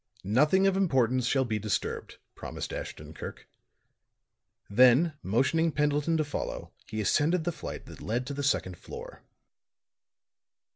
"Nothing 0.23 0.65
of 0.65 0.75
importance 0.75 1.27
shall 1.27 1.45
be 1.45 1.59
disturbed," 1.59 2.17
promised 2.33 2.73
Ashton 2.73 3.13
Kirk. 3.13 3.47
Then 4.67 5.13
motioning 5.21 5.71
Pendleton 5.71 6.17
to 6.17 6.23
follow, 6.23 6.71
he 6.87 6.99
ascended 7.01 7.43
the 7.43 7.51
flight 7.51 7.85
that 7.85 8.01
led 8.01 8.25
to 8.25 8.33
the 8.33 8.41
second 8.41 8.79
floor. 8.79 9.21